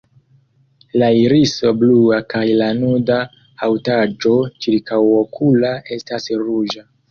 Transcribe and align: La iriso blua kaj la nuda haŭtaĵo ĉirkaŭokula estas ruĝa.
La 1.01 1.09
iriso 1.23 1.73
blua 1.81 2.19
kaj 2.35 2.41
la 2.63 2.71
nuda 2.79 3.19
haŭtaĵo 3.61 4.33
ĉirkaŭokula 4.67 5.77
estas 6.01 6.31
ruĝa. 6.49 6.87